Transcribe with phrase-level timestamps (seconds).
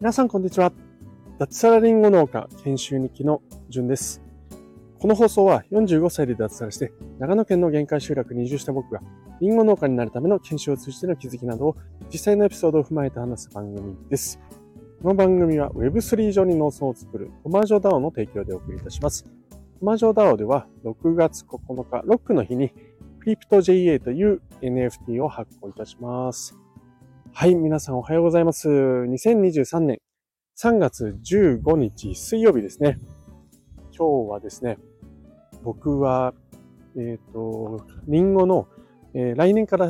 [0.00, 0.72] 皆さんこんにちは。
[1.38, 3.40] 脱サラリンゴ農家研修日記の
[3.70, 4.20] じゅんです。
[4.98, 9.00] この放送は45歳で脱サラして長野県の限界集落に移住した僕が
[9.40, 11.76] リンゴ農家になるための研修を通じての気づきなどを
[12.12, 14.38] 実際のエピソードを踏まえて話す番組です。
[15.02, 19.24] この番組は Web3 上に農村を作るトマジョダオの提供でお送りいたします。
[19.80, 22.72] トマジョダオでは6月9日、ロックの日に
[23.22, 26.58] クリプト JA という NFT を発行いたします。
[27.32, 28.68] はい、皆さんおはようございます。
[28.68, 30.00] 2023年
[30.58, 32.98] 3月15日水曜日ですね。
[33.96, 34.76] 今日はですね、
[35.62, 36.34] 僕は、
[36.96, 38.66] えっ、ー、と、リンゴの、
[39.14, 39.86] えー、来年から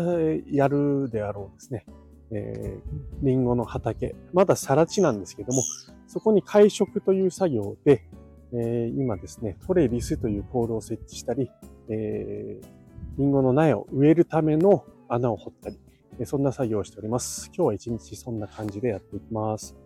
[0.51, 1.87] やるであろうですね、
[2.33, 5.62] えー、リンゴの畑、まだ更地なんですけども、
[6.07, 8.05] そこに会食という作業で、
[8.52, 11.51] えー、今ですね、トレリスというポールを設置したり、
[11.88, 12.82] えー、
[13.19, 15.79] リンゴの苗を植えるための穴を掘ったり、
[16.25, 17.51] そんな作業をしております。
[17.55, 19.77] 今日は一日そんな感じでやっていきます。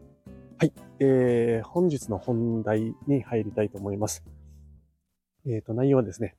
[0.59, 0.73] はい。
[1.01, 4.25] えー、本日の本題に入りたいと思います。
[5.45, 6.37] えっ、ー、と、内容はですね、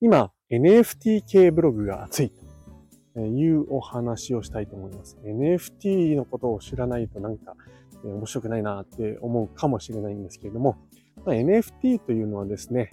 [0.00, 2.32] 今、NFT 系ブログが熱い
[3.14, 5.18] というお話をしたいと思います。
[5.22, 7.54] NFT のことを知らないとなんか
[8.02, 10.78] 面白くないなって思うかもしれないんですけれども、
[11.24, 12.90] NFT というのはですね、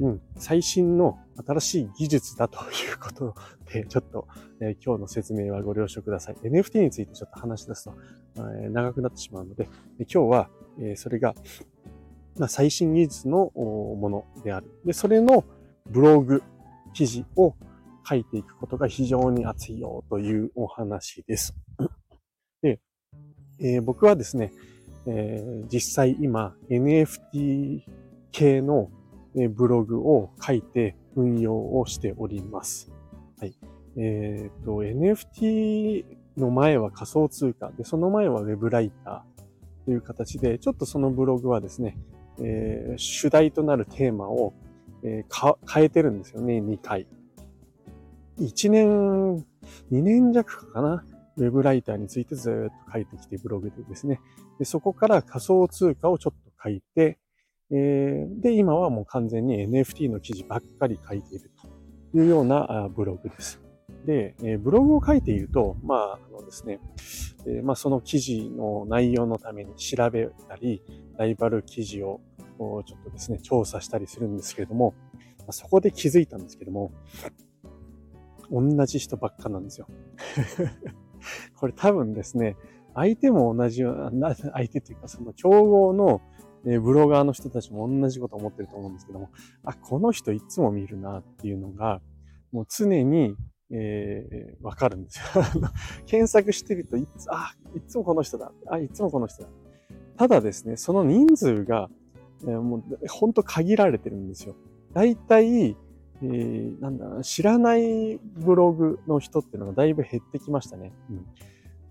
[0.00, 3.34] うん、最新の新しい技術だと いうこと
[3.72, 4.28] で、ちょっと、
[4.60, 6.36] えー、今日の説明はご了承ください。
[6.36, 7.94] NFT についてちょっと話し出すと、
[8.36, 11.34] えー、長くなってしまうので、で今日は、えー、それが、
[12.38, 14.70] まあ、最新技術のものである。
[14.84, 15.44] で、それの
[15.86, 16.42] ブログ、
[16.92, 17.54] 記事を
[18.08, 21.54] 書いていくことが非常に熱いよというお話です。
[22.62, 22.80] で、
[23.58, 24.52] えー、僕はですね、
[25.06, 27.82] えー、実際今 NFT
[28.32, 28.90] 系の
[29.50, 32.92] ブログを書いて運用をしております。
[33.38, 33.54] はい。
[33.96, 36.04] えっ、と、NFT
[36.36, 41.96] の前は仮想通貨で、その前は Web ライターという形で、ちょっとそのブログはですね、
[42.40, 44.54] えー、主題となるテーマを、
[45.02, 47.06] えー、変えてるんですよね、2回。
[48.38, 49.44] 1年、
[49.92, 51.04] 2年弱かな？
[51.36, 54.20] ウェブライターについてずっと書いてきてブログでですね。
[54.58, 57.18] でそこから仮想通貨をちょっと書いて、
[57.70, 61.50] えー、で、今はもう完全に NFT の記事ばっかり書いている
[62.12, 63.60] というようなブログです。
[64.06, 66.80] で、えー、ブログを書いていると、まあ、あのですね、
[67.46, 70.82] えー、まあ、その記事の内容のために調べたり、
[71.16, 72.20] ライバル記事を
[72.58, 74.94] ちょっとですね、調査したりするんですけれども、
[75.50, 76.92] そこで気づいたんですけども、
[78.50, 79.88] 同じ人ばっかなんですよ。
[81.56, 82.56] これ多分ですね、
[82.94, 86.20] 相手も同じような、 相手っていうかその競合の
[86.64, 89.30] ブロガーの人たちも同じこと思ってると思うんですけども、
[89.64, 92.00] あ、この人いつも見るなっていうのが、
[92.52, 93.36] もう常に、
[93.70, 95.42] えー、わかるんですよ。
[96.06, 98.52] 検索してるといつ、あ、いつもこの人だ。
[98.66, 99.48] あ、いつもこの人だ。
[100.16, 101.90] ただですね、その人数が、
[102.42, 104.54] えー、もうほんと限られてるんですよ。
[104.92, 105.76] 大体、
[106.22, 110.92] えー、なんだ知らないブログの人っていうのがだいぶ減ってきましたね。
[111.10, 111.26] うん、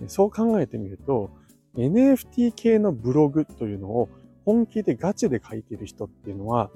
[0.08, 1.32] そう考えてみると、
[1.76, 4.10] NFT 系のブログというのを
[4.46, 6.70] 本気でガチで書いてる人っていうのは、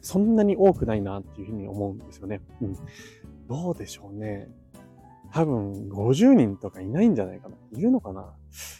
[0.00, 2.40] そんなに多くないなっていうふうに思うんですよね。
[2.62, 2.76] うん。
[3.48, 4.48] どうでしょうね。
[5.32, 7.56] 多分50人とかいないんじゃないかな。
[7.76, 8.32] いるのかな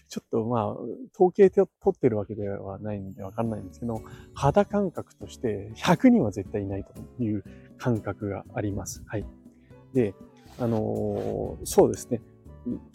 [0.09, 0.71] ちょっとまあ、
[1.15, 4.01] 統計取ってるわけではないんでわかんないんですけど、
[4.33, 7.45] 肌感覚として100人は絶対いないという
[7.77, 9.03] 感覚があります。
[9.07, 9.27] はい。
[9.93, 10.15] で、
[10.59, 12.23] あのー、そうですね。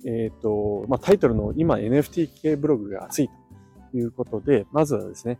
[0.05, 3.29] えっ、ー、と、まあ、タイトルの今 NFT 系ブログが熱い
[3.91, 5.39] ということで、まずはですね、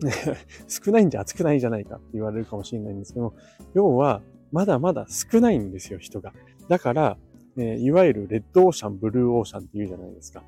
[0.68, 3.34] 少ないんじゃ熱くないじゃないかって言われるかもしれないんですけど、
[3.74, 6.32] 要は、まだまだ少ないんですよ、人が。
[6.68, 7.16] だから、
[7.56, 10.42] えー、いわゆるレッドオーシャン、ブルーオーシャンって言うじゃないですか。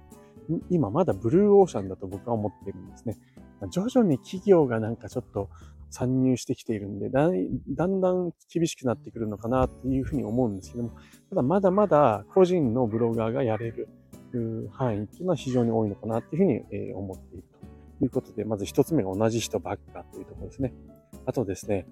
[0.71, 3.16] 今まだブルーオーシャンだと僕は思ってるんですね。
[3.71, 5.49] 徐々に企業がなんかちょっと
[5.94, 10.91] 参入してきているんで、だんだん厳しくなってくるのかなっていうふうに思うんですけども、
[11.31, 13.89] ただまだまだ個人のブロガーがやれる
[14.72, 17.45] 範囲っていうのは非常に多いのかなっていうふうに思っている
[18.01, 20.74] ということで、まず一つ目が同じ人ばっかというところですね。
[21.27, 21.86] あとですね、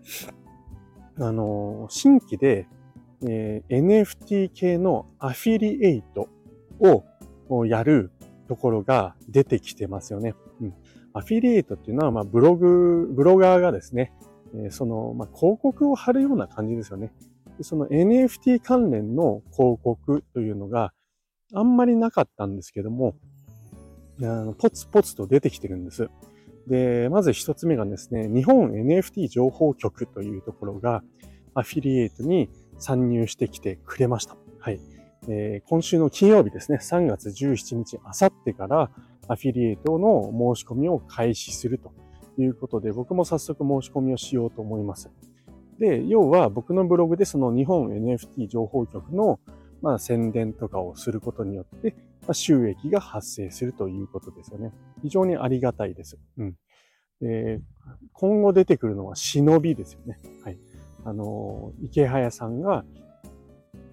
[1.21, 2.67] あの、新規で、
[3.25, 6.29] えー、NFT 系のアフィリエイト
[7.49, 8.11] をやる
[8.49, 10.35] ところが出てきてますよね。
[10.61, 10.75] うん。
[11.15, 14.13] アフィリエイトっていうのは、まあ、ブログ、ブロガーがですね、
[14.55, 17.13] え、その、まあ、広告を貼るような感じですよね。
[17.61, 20.93] その NFT 関連の広告というのが
[21.53, 23.15] あんまりなかったんですけども、
[24.21, 26.09] あのポツポツと出てきてるんです。
[26.67, 31.03] で、まず一つ目がですね、日本 NFT 情報局というところが
[31.55, 32.49] アフィリエイトに
[32.79, 34.37] 参入してきてくれました。
[34.59, 34.81] はい。
[35.29, 38.91] えー、今週の金曜日ですね、3月17日、あさってから
[39.29, 41.93] アフィリエイトの申し込みを開始すると
[42.39, 45.11] いうことで、僕も早速申し込みをしようと思います。
[45.79, 49.41] で、要は僕のブログでその日本 NFT 情報局の
[49.81, 54.73] まあ宣伝とかをすることによって、まあ、収益が発生するということですよね。
[55.03, 56.19] 非常にありがたいです。
[56.39, 56.55] うん。
[57.21, 57.61] で
[58.13, 60.19] 今後出てくるのは忍びですよね。
[60.45, 60.59] はい。
[61.05, 62.85] あの、池早さんが、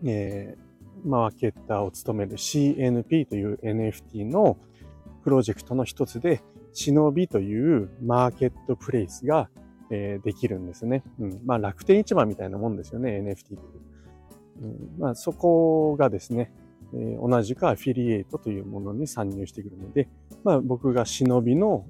[0.05, 4.57] えー、マーケッターを務める CNP という NFT の
[5.29, 6.41] プロジェクトの一つで、
[6.73, 9.47] 忍びというマーケットプレイスが、
[9.91, 11.03] えー、できるんですね。
[11.19, 11.41] うん。
[11.45, 13.59] まあ楽天市場みたいなもんですよね、NFT という。
[14.63, 16.51] うん、まあそこがですね、
[16.95, 20.09] えー、同じくアフィリエイトというものに参入してくるので、
[20.43, 21.85] まあ僕が忍びの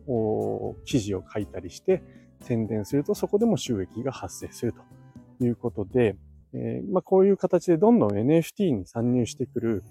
[0.84, 2.04] 記事を書いたりして
[2.42, 4.74] 宣伝するとそこでも収益が発生する
[5.40, 6.18] ということで、
[6.54, 9.84] えー、まあこういう形でどんどん NFT に参入してくる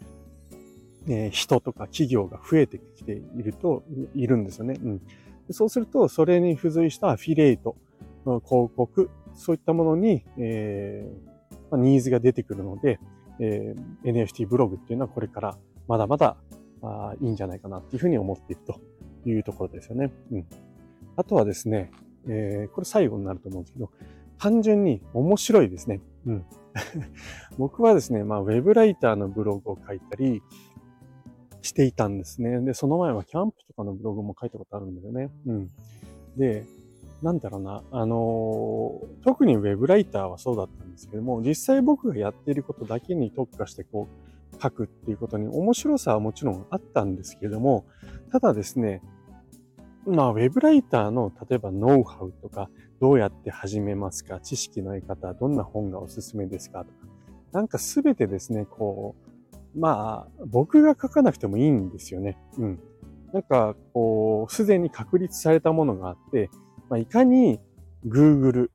[1.09, 3.83] え人とか企業が増えてきていると、
[4.15, 4.79] いるんですよね。
[4.83, 5.03] うん。
[5.51, 7.77] そうすると、それに付随したアフィリエイト、
[8.25, 12.99] 広告、そういったものに、えー、ニーズが出てくるので、
[13.41, 16.37] えー、NFT ブログっていうのはこれからまだまだ
[16.83, 18.81] あいいんじゃないかなっていうふうに思っていると
[19.29, 20.13] いうところですよね。
[20.33, 20.47] うん。
[21.17, 21.91] あとはですね、
[22.29, 23.91] えー、これ最後になると思うんですけど、
[24.39, 26.01] 単純に面白いですね。
[26.27, 26.45] うん。
[27.59, 30.43] 僕はですね、まあ、ウェブライターのブログを書いたり、
[31.63, 32.61] していたんですね。
[32.61, 35.31] で、その前はキャンプとかのブログも書いたことあるんだよね。
[35.47, 35.71] うん。
[36.37, 36.65] で、
[37.23, 44.09] なんだろうな、あのー、特にウェブライターはそうだったんですけども、実際僕がやっていることだけに特化してこ
[44.57, 47.85] う、書くっていうことに面白さはもちろんあったんですけども、
[48.31, 49.03] ただですね、
[50.07, 52.71] まあ、ウェブライターの、例えばノウハウとか、
[53.01, 56.93] どうやって始めますか知識の得方、どんな本がおすすめですかとか、
[57.53, 59.28] なんかすべてですね、こう、
[59.79, 62.37] まあ、僕が書かなくてもいいんですよね。
[62.59, 62.81] うん。
[63.33, 66.51] なんか、こう、すでに確立されたものがあって、
[66.89, 67.61] まあ、いかに
[68.07, 68.71] Google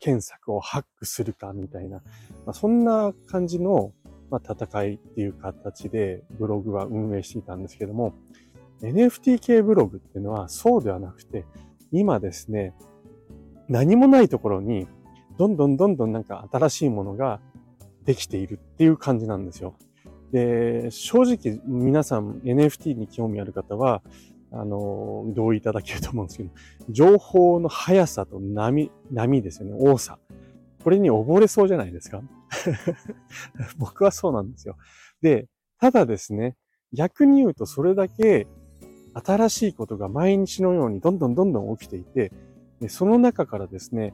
[0.00, 3.92] 検索をハックするかみたいな、まあ、そんな感じの、
[4.30, 8.14] まあ、戦いっていう形でブログは運営していたんですけども、
[8.82, 11.44] NFT 系ブログっていうのはそうではなくて、
[11.92, 12.74] 今ですね、
[13.68, 14.88] 何もないところに、
[15.38, 17.40] どんどんどんどんなんか新しいものが
[18.04, 19.74] できているっていう感じなんですよ。
[20.34, 24.02] で、正直皆さん NFT に興味ある方は、
[24.50, 26.50] あの、同意いただけると思うんですけど、
[26.90, 30.18] 情報の速さと波、波ですよね、多さ。
[30.82, 32.20] これに溺れそうじゃないですか？
[33.78, 34.76] 僕はそうなんですよ。
[35.22, 35.46] で、
[35.78, 36.56] ただですね、
[36.92, 38.48] 逆に言うとそれだけ
[39.14, 42.32] 新しいことが毎日のようにどんどんどんどん起きていて、
[42.88, 44.12] その中からですね、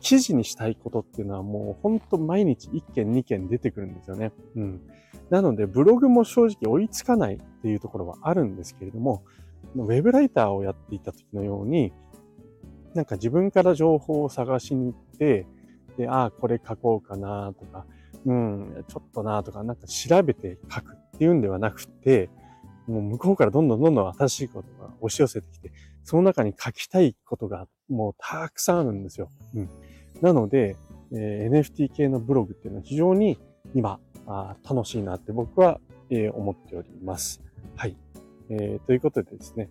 [0.00, 4.32] 記事にしたいことっていうのはもうほんと毎日1件2件出てくるんですよね。
[4.56, 4.80] うん。
[5.30, 9.22] なのでブログも正直追いつかないっていうところはあるんですけれども、
[9.76, 11.92] ウェブライターをやっていた時のように、
[12.94, 15.46] なんか自分から情報を探しに行って、
[15.96, 17.86] で、ああ、これ書こうかなとか、
[18.24, 22.30] うん、ちょっとなとか、なんか調べて書くっていうんではなくて、
[22.86, 25.72] もう向こうからどんどんどんどん新しいことが押し寄せてきて、
[26.04, 29.30] その中に書きたいことがもうたくさんあるんですよ。
[29.54, 29.70] うん。
[30.20, 30.76] なので、
[31.12, 33.38] えー、NFT 系のブログっていうのは非常に
[33.74, 37.42] 今、あ楽しいなって僕は、えー、思っております。
[37.76, 37.96] はい。
[38.48, 39.68] えー、ということでですね、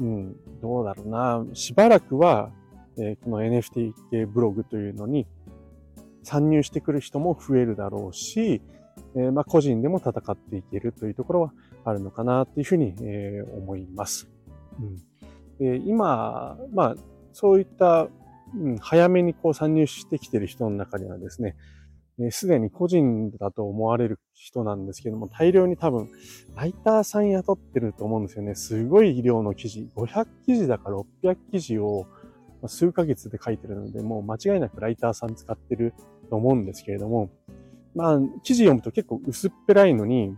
[0.00, 1.44] うん、どうだろうな。
[1.54, 2.50] しばらくは、
[2.98, 5.26] えー、この NFT 系ブログというのに
[6.22, 8.60] 参入してくる人も増えるだろうし、
[9.14, 11.52] えー、まあ、個人でも戦っていけるというところは
[11.84, 14.28] あるのかなっていうふうに、えー、思います。
[14.80, 15.08] うん
[15.58, 16.94] で今、まあ、
[17.32, 18.08] そういった、
[18.56, 21.56] うん、早めにこう参入してきている人の中にはですね、
[22.30, 26.10] す、で、に個人だと思われる人なんですけども、大量に多分、
[26.56, 28.56] ライターさん雇ってると思うんですよね。
[28.56, 29.88] すごい量の記事。
[29.94, 32.06] 500記事だか600記事を
[32.66, 35.94] 数ヶ月で書いてるので、もう間違いなくライターさん使ってる
[36.28, 37.30] と思うんですけれども、
[37.94, 40.36] まあ、記事読むと結構薄っぺらいのに、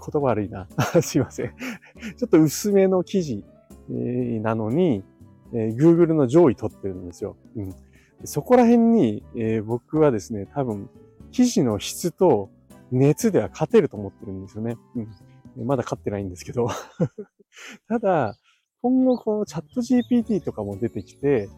[0.00, 0.68] 言葉悪いな。
[1.02, 1.54] すいません。
[2.16, 3.44] ちょっと薄めの記事
[3.88, 5.04] なのに、
[5.52, 7.36] えー、Google の上位取ってるんですよ。
[7.56, 7.74] うん、
[8.24, 10.88] そこら辺に、えー、僕はですね、多分、
[11.32, 12.50] 記事の質と
[12.90, 14.76] 熱では勝てると思ってるんですよね。
[15.56, 16.68] うん、まだ勝ってないんですけど。
[17.88, 18.36] ただ、
[18.82, 21.48] 今後このチャット GPT とかも出てきて、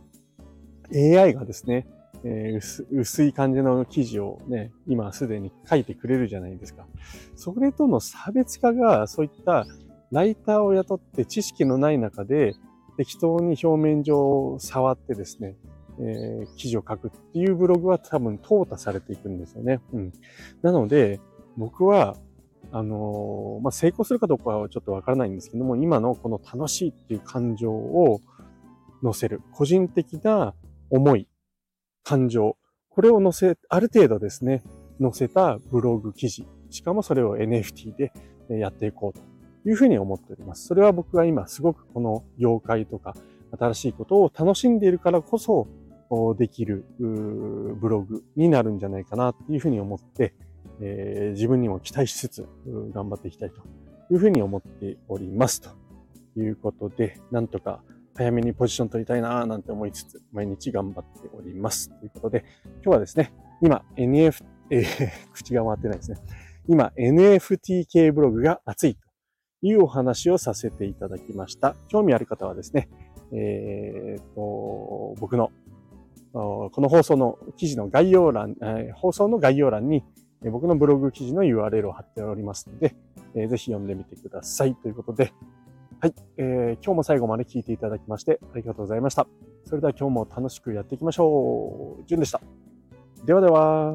[0.95, 1.87] AI がですね、
[2.25, 6.87] えー、薄い感じの記事をね、今すでに書いてくれるじゃないですか。
[7.37, 9.67] それとの差別化が、そういった
[10.11, 12.55] ライターを雇って知識のない中で
[12.97, 15.57] 適当に表面上を触ってですね、
[15.99, 19.81] えー、記事を書くっていうブログは多分淘汰されていくんですよね。
[19.93, 20.13] うん。
[20.63, 21.21] なので、
[21.57, 22.17] 僕は、
[22.71, 28.21] あのー、まあ、成功するかどうかはちょっとわからないんですけども、今のこの楽しいっていう感情を
[29.03, 29.41] 乗せる。
[29.53, 30.55] 個人的な
[30.91, 31.27] 思い、
[32.05, 32.57] 感情。
[32.91, 34.63] これを乗せ、ある程度ですね、
[35.01, 36.47] 載せたブログ記事。
[36.71, 38.13] しかもそれを NFT で
[38.49, 39.21] やっていこうと
[39.69, 40.67] いうふうに思っております。
[40.67, 43.15] それは僕は今すごくこの業界とか
[43.59, 45.69] 新しいことを楽しんでいるからこそ
[46.39, 50.35] できるブログになるんじゃないかなっていうふうに思って、
[50.81, 52.47] えー、自分にも期待しつつ
[52.93, 53.63] 頑張っていきたいと
[54.13, 55.61] いうふうに思っております。
[55.61, 55.71] と
[56.37, 57.83] いうことで、なんとか
[58.15, 61.89] 早めにポジション取りたいなーなんて思いつつ、毎日頑張っております。
[61.89, 64.85] ということで、今日はですね、今 NF、えー、
[65.33, 66.19] 口が回ってないですね。
[66.69, 69.01] 今 NFT 系ブログが熱いと
[69.63, 71.75] いうお話をさせていただきました。
[71.89, 72.89] 興味ある方はですね、
[73.33, 75.51] えー、と僕の
[76.33, 78.57] この放送の記事の概要欄、
[78.95, 80.05] 放送の概要欄に
[80.51, 82.95] 僕のブログ記事の URL を貼っておりますので、
[83.49, 84.75] ぜひ読んでみてください。
[84.75, 85.33] ということで、
[86.03, 89.29] はい、えー、今日も最後まで聞いていただきましてありがとうございました。
[89.65, 92.05] それでは今日も楽しくやっていきましょう。
[92.09, 92.41] じゅんでした。
[93.25, 93.95] ではでは。